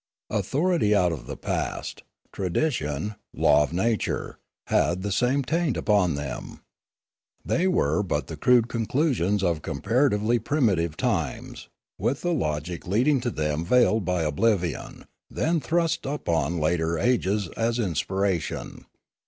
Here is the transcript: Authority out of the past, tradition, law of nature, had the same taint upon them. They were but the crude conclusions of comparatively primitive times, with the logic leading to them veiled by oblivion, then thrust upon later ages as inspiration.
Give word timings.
Authority 0.31 0.95
out 0.95 1.11
of 1.11 1.27
the 1.27 1.37
past, 1.37 2.01
tradition, 2.33 3.13
law 3.35 3.61
of 3.61 3.71
nature, 3.71 4.39
had 4.65 5.03
the 5.03 5.11
same 5.11 5.43
taint 5.43 5.77
upon 5.77 6.15
them. 6.15 6.61
They 7.45 7.67
were 7.67 8.01
but 8.01 8.25
the 8.25 8.35
crude 8.35 8.67
conclusions 8.67 9.43
of 9.43 9.61
comparatively 9.61 10.39
primitive 10.39 10.97
times, 10.97 11.69
with 11.99 12.21
the 12.21 12.33
logic 12.33 12.87
leading 12.87 13.21
to 13.21 13.29
them 13.29 13.63
veiled 13.63 14.03
by 14.03 14.23
oblivion, 14.23 15.05
then 15.29 15.59
thrust 15.59 16.07
upon 16.07 16.57
later 16.57 16.97
ages 16.97 17.47
as 17.49 17.77
inspiration. 17.77 18.85